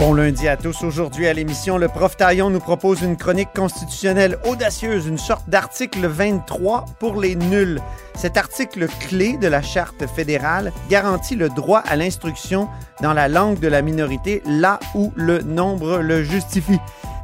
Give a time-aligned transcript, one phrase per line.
[0.00, 0.82] Bon lundi à tous.
[0.82, 6.06] Aujourd'hui à l'émission, le prof Taillon nous propose une chronique constitutionnelle audacieuse, une sorte d'article
[6.06, 7.78] 23 pour les nuls.
[8.14, 12.66] Cet article clé de la Charte fédérale garantit le droit à l'instruction
[13.02, 16.80] dans la langue de la minorité là où le nombre le justifie.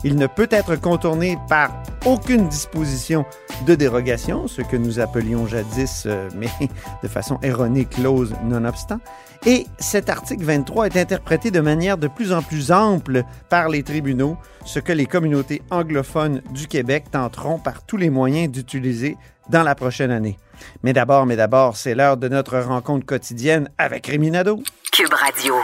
[0.06, 3.26] Il ne peut être contourné par aucune disposition
[3.66, 6.48] de dérogation, ce que nous appelions jadis, euh, mais
[7.02, 9.00] de façon erronée, clause nonobstant.
[9.46, 13.82] Et cet article 23 est interprété de manière de plus en plus ample par les
[13.82, 19.16] tribunaux, ce que les communautés anglophones du Québec tenteront par tous les moyens d'utiliser
[19.48, 20.38] dans la prochaine année.
[20.84, 24.62] Mais d'abord, mais d'abord, c'est l'heure de notre rencontre quotidienne avec Rémi Nadeau.
[24.92, 25.56] Cube Radio.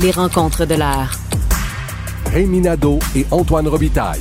[0.00, 1.23] Les rencontres de l'heure.
[2.34, 4.18] Rémi Nadeau et Antoine Robitaille.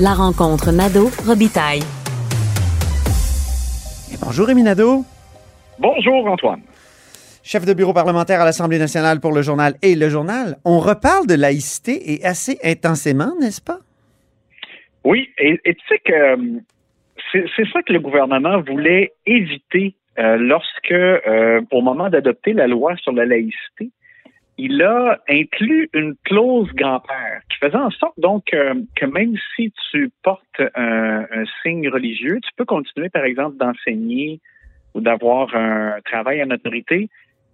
[0.00, 1.82] La rencontre Nadeau-Robitaille.
[4.12, 5.04] Et bonjour Rémi Nadeau,
[5.78, 6.62] Bonjour Antoine.
[7.44, 10.56] chef de bureau parlementaire à l'Assemblée nationale pour le journal et le journal.
[10.64, 13.78] On reparle de laïcité et assez intensément, n'est-ce pas?
[15.04, 16.36] Oui, et, et tu sais que euh,
[17.30, 22.66] c'est c'est ça que le gouvernement voulait éviter euh, lorsque, euh, au moment d'adopter la
[22.66, 23.90] loi sur la laïcité,
[24.56, 29.72] il a inclus une clause grand-père qui faisait en sorte donc euh, que même si
[29.90, 34.40] tu portes un, un signe religieux, tu peux continuer par exemple d'enseigner
[34.94, 37.08] ou d'avoir un travail en autorité,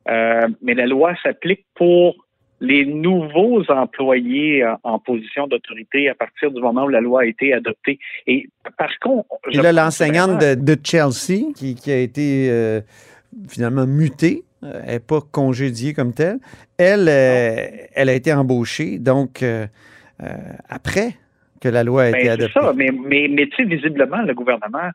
[0.09, 2.16] euh, mais la loi s'applique pour
[2.61, 7.25] les nouveaux employés euh, en position d'autorité à partir du moment où la loi a
[7.25, 7.99] été adoptée.
[8.27, 9.25] Et parce qu'on...
[9.50, 12.82] Et là, l'enseignante de, de Chelsea, qui, qui a été euh,
[13.49, 16.38] finalement mutée, elle n'est pas congédiée comme telle,
[16.78, 19.66] elle, euh, elle a été embauchée, donc euh,
[20.22, 20.26] euh,
[20.69, 21.10] après
[21.60, 22.60] que la loi a été Ben, c'est adoptée.
[22.60, 24.91] ça, mais, mais, mais tu sais, visiblement, le gouvernement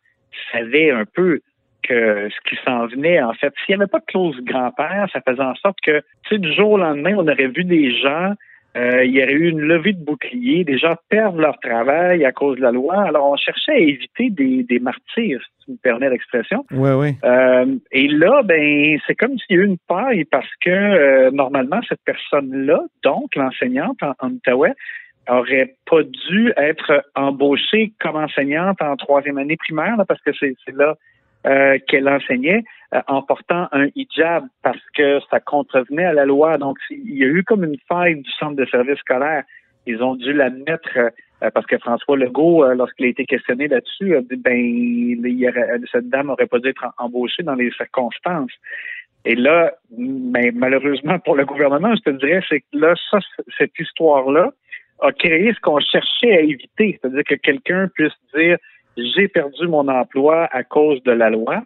[0.52, 1.40] savait un peu
[1.84, 5.22] que ce qui s'en venait, en fait, s'il n'y avait pas de clause grand-père, ça
[5.22, 8.34] faisait en sorte que, tu sais, du jour au lendemain, on aurait vu des gens,
[8.76, 12.32] euh, il y aurait eu une levée de bouclier, des gens perdent leur travail à
[12.32, 13.04] cause de la loi.
[13.04, 16.66] Alors, on cherchait à éviter des, des martyrs, si tu me permets l'expression.
[16.72, 17.16] Oui, oui.
[17.24, 21.32] Euh, et là, ben, c'est comme s'il y a eu une paille parce que euh,
[21.32, 24.74] normalement, cette personne-là, donc l'enseignante en, en Outaouais,
[25.28, 30.56] aurait pas dû être embauchée comme enseignante en troisième année primaire, là, parce que c'est
[30.76, 30.96] là
[31.46, 32.64] euh, qu'elle enseignait
[32.94, 36.58] euh, en portant un hijab parce que ça contrevenait à la loi.
[36.58, 39.44] Donc, il y a eu comme une faille du centre de service scolaire.
[39.86, 43.68] Ils ont dû la mettre euh, parce que François Legault, euh, lorsqu'il a été questionné
[43.68, 47.72] là-dessus, a dit ben il aurait- cette dame aurait pas dû être embauchée dans les
[47.72, 48.54] circonstances.
[49.26, 53.20] Et là, mais malheureusement pour le gouvernement, je te dirais, c'est que là, ça,
[53.58, 54.52] cette histoire-là
[55.02, 58.58] a créé ce qu'on cherchait à éviter, c'est-à-dire que quelqu'un puisse dire
[58.98, 61.64] j'ai perdu mon emploi à cause de la loi.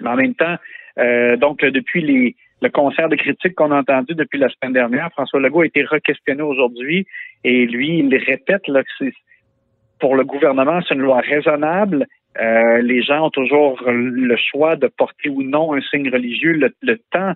[0.00, 0.56] Mais en même temps,
[0.98, 5.10] euh, donc depuis les, le concert de critiques qu'on a entendu depuis la semaine dernière,
[5.12, 7.06] François Legault a été re-questionné aujourd'hui
[7.44, 9.04] et lui, il répète là, que
[9.98, 12.06] pour le gouvernement, c'est une loi raisonnable.
[12.40, 16.74] Euh, les gens ont toujours le choix de porter ou non un signe religieux le,
[16.82, 17.32] le temps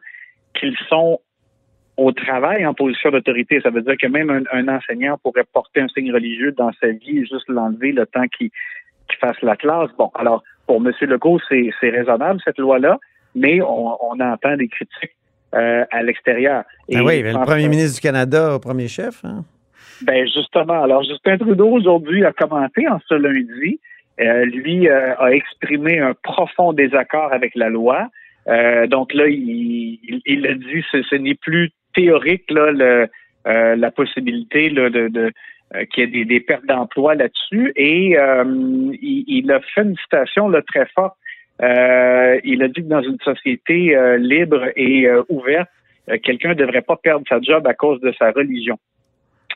[0.54, 1.20] qu'ils sont
[1.96, 3.60] au travail en position d'autorité.
[3.60, 6.88] Ça veut dire que même un, un enseignant pourrait porter un signe religieux dans sa
[6.88, 8.50] vie et juste l'enlever le temps qu'il
[9.10, 9.90] qu'il fasse la classe.
[9.98, 10.90] Bon, alors, pour M.
[11.02, 12.98] Legault, c'est raisonnable, cette loi-là,
[13.34, 15.16] mais on, on entend des critiques
[15.54, 16.62] euh, à l'extérieur.
[16.94, 19.24] Ah oui, mais le premier que- ministre du Canada, premier chef.
[19.24, 19.44] hein?
[20.02, 23.78] ben justement, alors Justin Trudeau aujourd'hui a commenté en ce lundi.
[24.20, 28.08] Euh, lui euh, a exprimé un profond désaccord avec la loi.
[28.48, 33.08] Euh, donc là, il, il, il a dit ce, ce n'est plus théorique là le,
[33.76, 35.32] la possibilité là, de, de
[35.90, 37.72] qu'il y ait des, des pertes d'emploi là-dessus.
[37.76, 38.44] Et euh,
[39.00, 41.16] il, il a fait une citation là, très forte.
[41.62, 45.68] Euh, il a dit que dans une société euh, libre et euh, ouverte,
[46.08, 48.78] euh, quelqu'un ne devrait pas perdre sa job à cause de sa religion.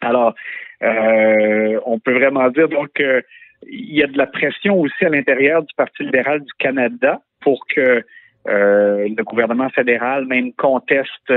[0.02, 0.34] Alors,
[0.82, 3.22] euh, on peut vraiment dire donc euh,
[3.66, 7.66] il y a de la pression aussi à l'intérieur du Parti libéral du Canada pour
[7.66, 8.04] que
[8.46, 11.32] euh, le gouvernement fédéral même conteste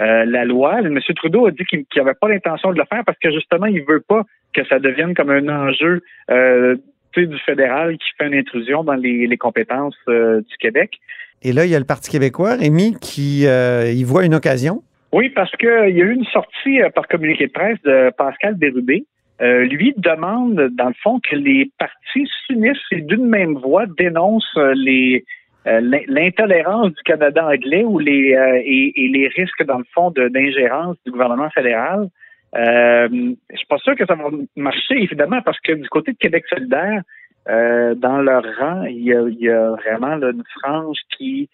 [0.00, 0.78] euh, euh, la loi.
[0.80, 0.98] M.
[1.16, 4.02] Trudeau a dit qu'il n'avait pas l'intention de le faire parce que justement, il veut
[4.06, 4.22] pas
[4.52, 6.76] que ça devienne comme un enjeu euh,
[7.16, 10.98] du fédéral qui fait une intrusion dans les, compétences euh, du Québec.
[11.42, 14.82] Et là, il y a le Parti québécois, Rémi, qui y voit une occasion.
[15.12, 19.04] Oui, parce qu'il y a eu une sortie par communiqué de presse de Pascal Bérubé.
[19.40, 25.24] lui demande, dans le fond, que les partis s'unissent et d'une même voix dénoncent les,
[25.24, 25.37] euh,
[25.70, 31.12] l'intolérance du Canada anglais ou les euh, et, les risques dans le fond d'ingérence du
[31.12, 32.08] gouvernement fédéral.
[32.56, 33.08] Euh,
[33.50, 36.44] je suis pas sûr que ça va marcher évidemment parce que du côté de Québec
[36.48, 37.02] solidaire,
[37.48, 41.48] euh, dans leur rang, il y a, il y a vraiment une frange qui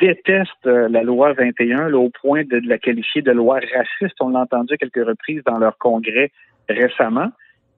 [0.00, 4.16] déteste la loi 21 au point de, la qualifier de loi raciste.
[4.20, 6.30] On l'a entendu quelques reprises dans leur congrès
[6.68, 7.30] récemment.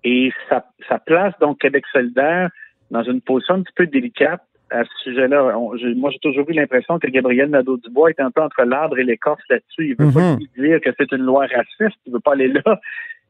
[0.05, 2.51] Et ça, ça place donc Québec solidaire
[2.91, 4.41] dans une position un petit peu délicate
[4.71, 5.57] à ce sujet-là.
[5.97, 9.43] Moi, j'ai toujours eu l'impression que Gabriel Nadeau-Dubois est un peu entre l'arbre et l'écorce
[9.49, 9.91] là-dessus.
[9.91, 10.39] Il veut pas mhm.
[10.59, 12.81] dire que c'est une loi raciste, il veut pas aller là,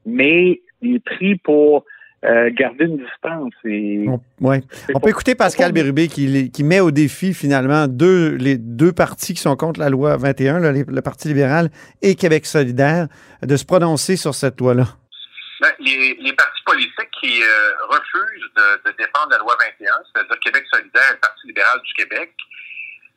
[0.07, 1.85] mais il est pris pour
[2.25, 3.53] euh, garder une distance.
[3.65, 4.63] Et on, ouais.
[4.95, 9.35] on peut écouter Pascal Bérubé qui, qui, met au défi finalement deux, les deux partis
[9.35, 11.69] qui sont contre la loi 21, le Parti libéral
[12.01, 13.09] et Québec solidaire,
[13.43, 14.87] de se prononcer sur cette loi-là.
[15.61, 16.33] Ben, les, les,
[17.25, 21.81] qui euh, refusent de, défendre la loi 21, c'est-à-dire Québec solidaire et le Parti libéral
[21.81, 22.31] du Québec,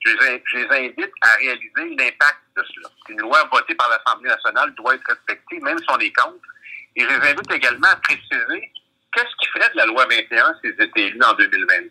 [0.06, 2.90] je les, invite à réaliser l'impact de cela.
[3.10, 6.48] Une loi votée par l'Assemblée nationale doit être respectée, même si on est contre.
[6.96, 8.72] Et je les invite également à préciser
[9.14, 11.90] qu'est-ce qui ferait de la loi 21 s'ils étaient élus en 2022.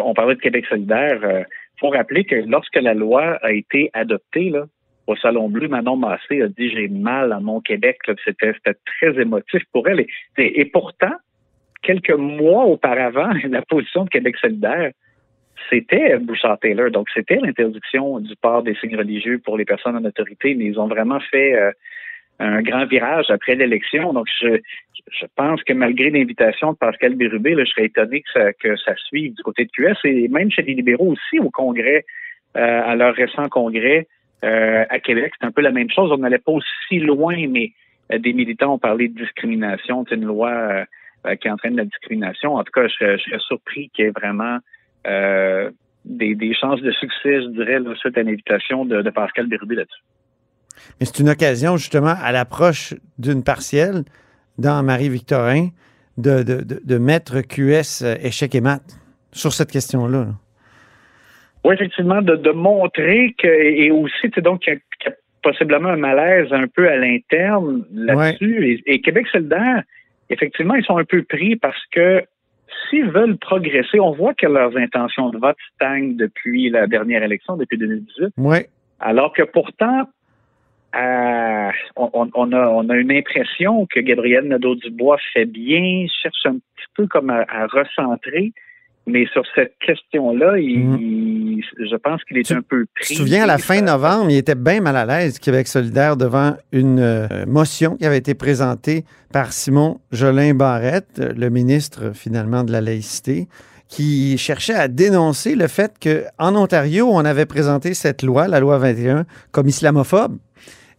[0.00, 1.18] On parlait de Québec solidaire.
[1.22, 1.42] Il euh,
[1.80, 4.52] faut rappeler que lorsque la loi a été adoptée,
[5.10, 7.98] au Salon Bleu, Manon Massé a dit j'ai mal à mon Québec.
[8.24, 10.06] C'était très émotif pour elle.
[10.36, 11.12] Et, pourtant,
[11.82, 14.90] quelques mois auparavant, la position de Québec solidaire,
[15.68, 16.90] c'était Bouchard-Taylor.
[16.90, 20.80] Donc, c'était l'interdiction du port des signes religieux pour les personnes en autorité, mais ils
[20.80, 21.70] ont vraiment fait euh,
[22.38, 24.12] un grand virage après l'élection.
[24.12, 24.58] Donc, je,
[25.10, 28.96] je pense que malgré l'invitation de Pascal Bérubé, je serais étonné que ça, que ça
[28.96, 32.04] suive du côté de QS et même chez les libéraux aussi au Congrès,
[32.56, 34.08] euh, à leur récent congrès.
[34.42, 36.10] Euh, à Québec, c'est un peu la même chose.
[36.12, 37.72] On n'allait pas aussi loin, mais
[38.12, 40.04] euh, des militants ont parlé de discrimination.
[40.08, 40.84] C'est une loi euh,
[41.40, 42.54] qui entraîne la discrimination.
[42.54, 44.58] En tout cas, je serais, surpris qu'il y ait vraiment
[46.04, 50.02] des, chances de succès, je dirais, suite à l'invitation de, Pascal Bérubé là-dessus.
[50.98, 54.04] Mais c'est une occasion, justement, à l'approche d'une partielle
[54.58, 55.68] dans Marie-Victorin,
[56.16, 58.82] de, de, mettre QS échec et mat
[59.32, 60.24] sur cette question-là.
[60.24, 60.34] là
[61.64, 65.12] oui, effectivement, de, de montrer que, et aussi, donc, qu'il y, a
[65.42, 68.82] possiblement un malaise un peu à l'interne là-dessus.
[68.86, 69.82] Et, Québec solidaire,
[70.30, 72.24] effectivement, ils sont un peu pris parce que
[72.88, 77.56] s'ils veulent progresser, on voit que leurs intentions de vote stagnent depuis la dernière élection,
[77.56, 78.34] depuis 2018.
[78.38, 78.58] Oui.
[79.00, 80.08] Alors que pourtant,
[80.94, 86.86] euh, on, a, on a une impression que Gabriel Nadeau-Dubois fait bien, cherche un petit
[86.96, 88.52] peu comme à recentrer.
[89.10, 91.60] Mais sur cette question-là, mhm.
[91.78, 93.08] je pense qu'il est un peu pris.
[93.08, 96.16] Tu te souviens, à la fin novembre, il était bien mal à l'aise, Québec solidaire,
[96.16, 102.62] devant une euh, motion qui avait été présentée par Simon Jolin Barrette, le ministre finalement
[102.62, 103.48] de la laïcité,
[103.88, 108.78] qui cherchait à dénoncer le fait qu'en Ontario, on avait présenté cette loi, la loi
[108.78, 110.38] 21, comme islamophobe.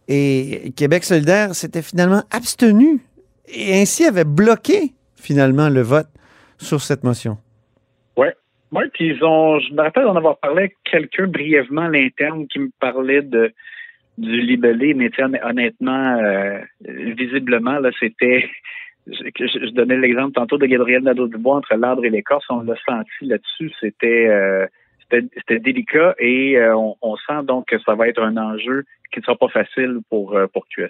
[0.08, 3.00] Et Québec solidaire s'était finalement abstenu
[3.48, 6.08] et ainsi avait bloqué finalement le vote
[6.58, 7.38] sur cette motion.
[8.72, 12.58] Oui, puis ils ont, je me rappelle d'en avoir parlé quelqu'un brièvement à l'interne qui
[12.58, 13.52] me parlait de
[14.18, 15.10] du libellé, mais
[15.42, 18.48] honnêtement, euh, visiblement, là, c'était
[19.06, 23.72] je, donnais l'exemple tantôt de Gabriel Nadeau-Dubois entre l'arbre et l'écorce, on l'a senti là-dessus,
[23.80, 24.66] c'était euh,
[25.10, 29.18] c'était délicat et euh, on, on, sent donc que ça va être un enjeu qui
[29.18, 30.88] ne sera pas facile pour, pour QS.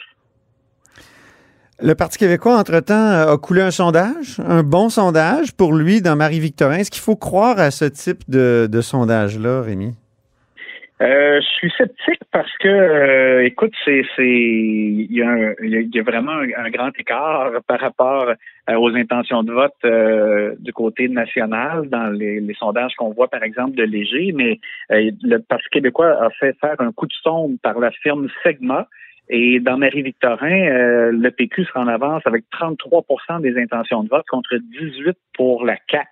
[1.84, 6.76] Le Parti québécois, entre-temps, a coulé un sondage, un bon sondage pour lui dans Marie-Victorin.
[6.76, 9.90] Est-ce qu'il faut croire à ce type de, sondage-là, Rémi?
[11.00, 16.90] Euh, je suis sceptique parce que, euh, écoute, c'est, il y, a vraiment un, grand
[16.96, 18.28] écart par rapport
[18.70, 23.42] euh, aux intentions de vote du côté national dans les, les sondages qu'on voit, par
[23.42, 24.30] exemple, de Léger.
[24.32, 28.86] Mais le Parti québécois a fait faire un coup de sonde par la firme Segma,
[29.28, 34.26] et dans Marie-Victorin, euh, le PQ sera en avance avec 33% des intentions de vote
[34.28, 36.08] contre 18 pour la CAC.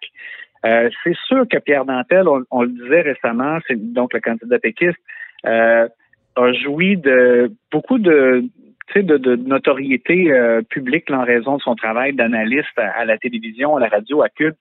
[0.64, 4.98] Euh, c'est sûr que Pierre Dantel, on, le disait récemment, c'est donc le candidat péquiste,
[5.46, 5.88] euh,
[6.36, 8.44] a joui de beaucoup de
[8.96, 10.32] de, de, notoriété
[10.68, 14.54] publique en raison de son travail d'analyste à, la télévision, à la radio, à Cube.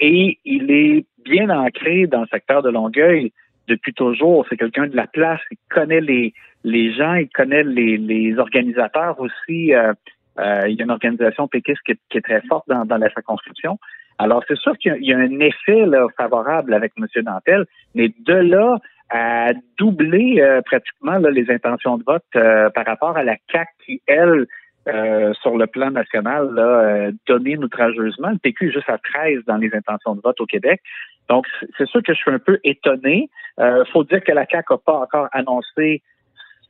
[0.00, 3.32] et il est bien ancré dans le secteur de Longueuil.
[3.68, 4.46] Depuis toujours.
[4.48, 5.40] C'est quelqu'un de la place.
[5.50, 9.74] Il connaît les, les gens, il connaît les, les organisateurs aussi.
[9.74, 9.92] Euh,
[10.38, 13.78] euh, il y a une organisation péquiste qui est, très forte dans, dans la circonscription.
[14.18, 17.06] Alors, c'est sûr qu'il y, a un effet là, favorable avec M.
[17.22, 18.78] Dantel, mais de là
[19.10, 23.68] à doubler euh, pratiquement là, les intentions de vote euh, par rapport à la CAC
[23.84, 24.46] qui, elle,
[24.88, 28.30] euh, sur le plan national, là, domine outrageusement.
[28.30, 30.80] Le PQ est juste à 13 dans les intentions de vote au Québec.
[31.32, 31.46] Donc,
[31.78, 33.30] c'est sûr que je suis un peu étonné.
[33.58, 36.02] Il faut dire que la CAC n'a pas encore annoncé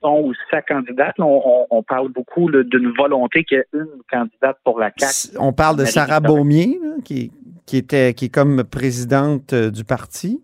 [0.00, 1.16] son ou sa candidate.
[1.18, 5.34] On, parle beaucoup d'une volonté qu'il y ait une candidate pour la CAC.
[5.40, 7.32] On parle de Sarah Beaumier, qui,
[7.66, 10.40] qui, était, qui est comme présidente du parti.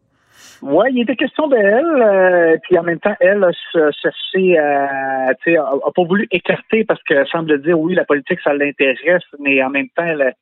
[0.61, 5.53] Oui, il était question d'elle, euh, puis en même temps, elle a cherché, euh, tu
[5.53, 9.63] sais, a, pas voulu écarter parce qu'elle semble dire oui, la politique, ça l'intéresse, mais
[9.63, 10.35] en même temps, elle,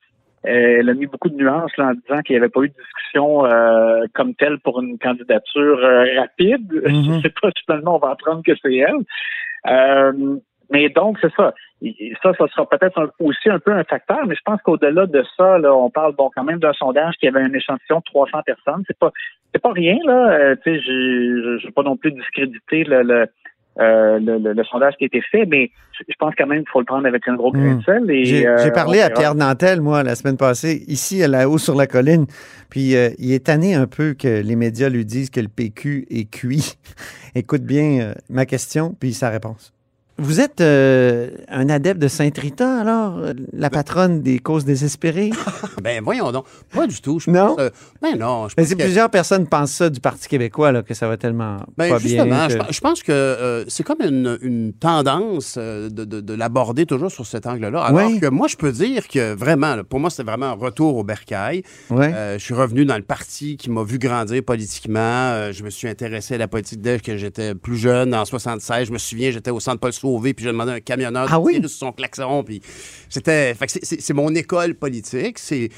[0.46, 3.44] elle, a mis beaucoup de nuances en disant qu'il n'y avait pas eu de discussion
[3.44, 6.72] euh, comme telle pour une candidature euh, rapide.
[6.72, 7.16] Mm-hmm.
[7.16, 10.40] Je sais pas, finalement, on va apprendre que c'est elle.
[10.70, 11.54] Mais donc, c'est ça.
[12.22, 15.58] Ça, ça sera peut-être aussi un peu un facteur, mais je pense qu'au-delà de ça,
[15.58, 18.82] là, on parle bon quand même d'un sondage qui avait un échantillon de 300 personnes.
[18.86, 19.12] C'est pas
[19.52, 20.32] c'est pas rien, là.
[20.32, 23.26] Euh, tu sais, je ne veux pas non plus discréditer le,
[23.78, 26.70] euh, le, le, le, sondage qui a été fait, mais je pense quand même qu'il
[26.70, 27.82] faut le prendre avec un gros grain de hmm.
[27.82, 28.24] sel.
[28.24, 31.74] J'ai euh, parlé à Pierre Nantel, moi, la semaine passée, ici, à la haut sur
[31.74, 32.26] la colline,
[32.70, 36.30] puis il est tanné un peu que les médias lui disent que le PQ est
[36.30, 36.78] cuit.
[37.34, 39.75] Écoute bien ma question, puis sa réponse.
[40.18, 45.30] Vous êtes euh, un adepte de Saint-Rita, alors, euh, la patronne des causes désespérées?
[45.82, 47.20] ben voyons donc, pas du tout.
[47.20, 47.54] Je non?
[47.54, 47.70] Pense,
[48.00, 48.48] ben non.
[48.48, 51.98] Je Plusieurs personnes pensent ça du Parti québécois, là, que ça va tellement ben, pas
[51.98, 52.48] bien.
[52.70, 57.82] Je, pense que euh, c'est comme une, tendance de, de, l'aborder toujours sur cet angle-là.
[57.82, 61.04] Alors que moi, je peux dire que vraiment, pour moi, c'était vraiment un retour au
[61.04, 61.62] bercail.
[61.90, 65.52] je suis revenu dans le parti qui m'a vu grandir politiquement.
[65.52, 68.88] je me suis intéressé à la politique dès que j'étais plus jeune, en 76.
[68.88, 69.92] Je me souviens, j'étais au centre Paul
[70.34, 72.60] puis j'ai demandé à un camionneur ah de tirer sur son klaxon, puis
[73.08, 73.54] c'était...
[73.54, 75.70] c'est mon école politique, c'est...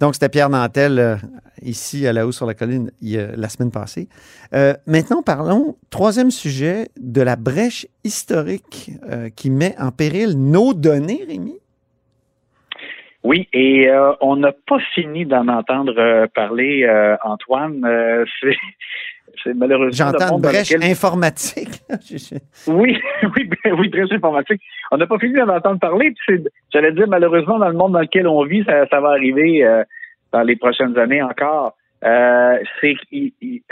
[0.00, 1.16] Donc, c'était Pierre Nantel, euh,
[1.62, 4.08] ici à la haut sur la colline, la semaine passée.
[4.54, 10.72] Euh, maintenant, parlons, troisième sujet, de la brèche historique euh, qui met en péril nos
[10.72, 11.54] données, Rémi.
[13.24, 16.88] Oui, et on n'a pas fini d'en entendre parler,
[17.24, 17.84] Antoine.
[19.42, 20.12] C'est malheureusement.
[20.12, 21.80] J'entends brèche informatique.
[22.66, 22.98] oui,
[23.36, 24.60] oui, ben oui, brèche informatique.
[24.90, 26.14] On n'a pas fini d'en entendre parler.
[26.72, 29.84] J'allais dire, malheureusement, dans le monde dans lequel on vit, ça, va arriver euh,
[30.32, 31.74] dans les prochaines années encore.
[32.04, 32.94] Euh, c'est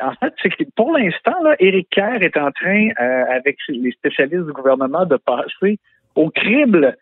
[0.02, 4.46] en fait, c'est que pour l'instant, Éric Kerr est en train, euh, avec les spécialistes
[4.46, 5.78] du gouvernement, de passer
[6.14, 6.96] au crible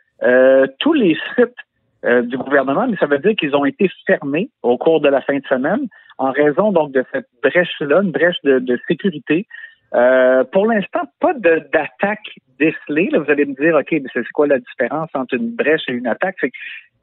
[0.78, 5.00] tous les sites du gouvernement, mais ça veut dire qu'ils ont été fermés au cours
[5.00, 5.86] de la fin de semaine
[6.18, 9.46] en raison donc de cette brèche-là, une brèche de, sécurité.
[9.94, 13.10] Euh, pour l'instant, pas d'attaque décelée.
[13.12, 15.92] Là, vous allez me dire, OK, mais c'est quoi la différence entre une brèche et
[15.92, 16.36] une attaque?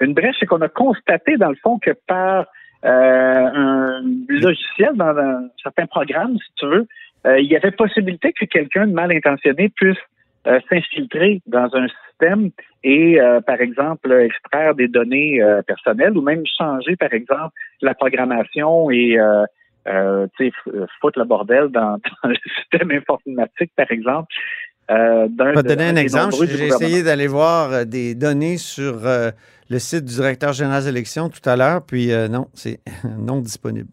[0.02, 2.48] une brèche, c'est qu'on a constaté, dans le fond, que par
[2.84, 6.88] euh, un logiciel, dans un certain programme, si tu veux,
[7.28, 10.00] euh, il y avait possibilité que quelqu'un de mal intentionné puisse
[10.48, 12.50] euh, s'infiltrer dans un système
[12.84, 17.94] et, euh, par exemple, extraire des données euh, personnelles ou même changer, par exemple, la
[17.94, 20.28] programmation et euh,
[21.00, 24.34] foutre le bordel dans, le système informatique, par exemple.
[24.90, 26.34] Euh, Je vais te donner un exemple.
[26.48, 29.02] J'ai essayé d'aller voir des données sur
[29.70, 32.80] le site du directeur général des élections tout à l'heure, puis non, c'est
[33.20, 33.90] non disponible.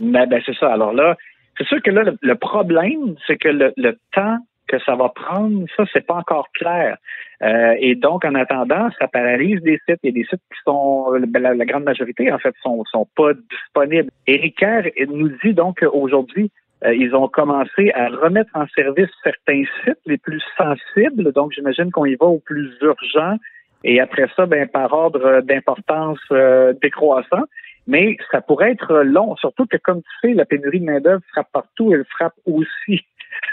[0.00, 0.72] Ben, ben c'est ça.
[0.72, 1.16] Alors là,
[1.56, 5.64] c'est sûr que là, le, problème, c'est que le, le temps que ça va prendre,
[5.76, 6.96] ça, c'est pas encore clair.
[7.42, 9.98] Euh, et donc, en attendant, ça paralyse des sites.
[10.02, 13.06] Il y a des sites qui sont, la, la grande majorité, en fait, sont, sont
[13.16, 14.10] pas disponibles.
[14.26, 16.50] Eric Kerr nous dit donc qu'aujourd'hui,
[16.84, 21.32] euh, ils ont commencé à remettre en service certains sites les plus sensibles.
[21.32, 23.36] Donc, j'imagine qu'on y va au plus urgent.
[23.84, 27.44] Et après ça, ben, par ordre d'importance euh, décroissant.
[27.86, 31.50] Mais ça pourrait être long, surtout que, comme tu sais, la pénurie de main-d'œuvre frappe
[31.52, 31.94] partout.
[31.94, 33.06] Elle frappe aussi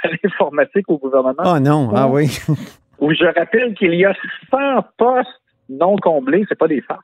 [0.06, 1.44] à l'informatique au gouvernement.
[1.46, 2.40] Oh non, ah oui.
[3.00, 4.14] où je rappelle qu'il y a
[4.52, 4.58] 100
[4.98, 7.04] postes non comblés, c'est pas des farces.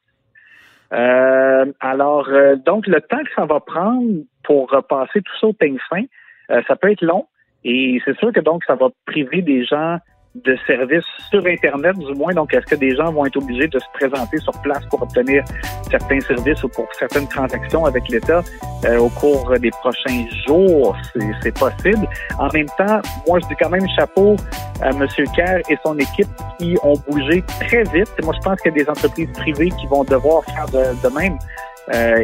[0.94, 4.08] Euh, alors, euh, donc, le temps que ça va prendre
[4.44, 6.04] pour repasser tout ça au peigne fin,
[6.52, 7.28] euh, ça peut être long.
[7.64, 9.98] Et c'est sûr que donc, ça va priver des gens
[10.36, 12.34] de services sur Internet, du moins.
[12.34, 15.44] Donc, est-ce que des gens vont être obligés de se présenter sur place pour obtenir
[15.90, 18.42] certains services ou pour certaines transactions avec l'État
[18.86, 20.96] euh, au cours des prochains jours?
[21.44, 22.08] C'est possible.
[22.40, 24.36] En même temps, moi, je dis quand même chapeau
[24.82, 25.06] à M.
[25.36, 28.12] Kerr et son équipe qui ont bougé très vite.
[28.24, 31.38] Moi, je pense qu'il y a des entreprises privées qui vont devoir faire de, même.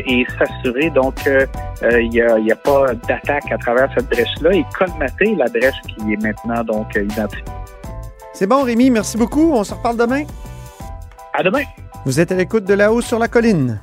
[0.08, 5.36] et s'assurer donc qu'il n'y a, a, pas d'attaque à travers cette brèche-là et colmater
[5.36, 7.44] l'adresse qui est maintenant donc identifiée.
[8.38, 9.52] C'est bon, Rémi, merci beaucoup.
[9.52, 10.24] On se reparle demain.
[11.34, 11.64] À demain.
[12.06, 13.82] Vous êtes à l'écoute de là-haut sur la colline.